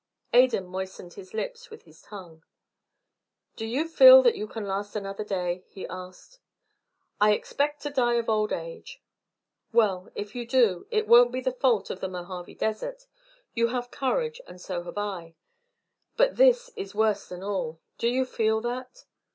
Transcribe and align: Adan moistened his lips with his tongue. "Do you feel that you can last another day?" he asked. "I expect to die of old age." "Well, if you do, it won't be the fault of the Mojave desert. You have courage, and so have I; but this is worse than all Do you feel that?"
Adan 0.33 0.65
moistened 0.65 1.13
his 1.13 1.31
lips 1.31 1.69
with 1.69 1.83
his 1.83 2.01
tongue. 2.01 2.43
"Do 3.55 3.67
you 3.67 3.87
feel 3.87 4.23
that 4.23 4.35
you 4.35 4.47
can 4.47 4.65
last 4.65 4.95
another 4.95 5.23
day?" 5.23 5.63
he 5.67 5.85
asked. 5.85 6.39
"I 7.19 7.33
expect 7.33 7.83
to 7.83 7.91
die 7.91 8.15
of 8.15 8.27
old 8.27 8.51
age." 8.51 8.99
"Well, 9.71 10.09
if 10.15 10.33
you 10.33 10.47
do, 10.47 10.87
it 10.89 11.07
won't 11.07 11.31
be 11.31 11.39
the 11.41 11.51
fault 11.51 11.91
of 11.91 11.99
the 11.99 12.07
Mojave 12.09 12.55
desert. 12.55 13.05
You 13.53 13.67
have 13.67 13.91
courage, 13.91 14.41
and 14.47 14.59
so 14.59 14.81
have 14.85 14.97
I; 14.97 15.35
but 16.17 16.35
this 16.35 16.71
is 16.75 16.95
worse 16.95 17.27
than 17.29 17.43
all 17.43 17.79
Do 17.99 18.07
you 18.07 18.25
feel 18.25 18.59
that?" 18.61 19.05